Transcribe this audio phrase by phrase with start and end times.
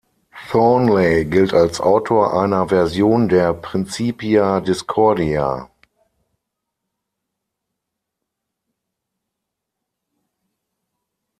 [0.49, 5.69] Thornley gilt als Autor einer Version der Principia Discordia.